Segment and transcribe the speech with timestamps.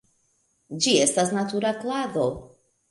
[0.85, 2.29] Ĝi estas natura klado.